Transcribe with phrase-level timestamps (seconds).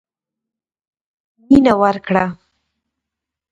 [1.47, 2.25] مينه ورکړه.